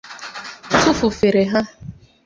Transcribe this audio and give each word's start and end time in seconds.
tufu 0.81 1.07
feere 1.17 1.43
ha 1.51 1.61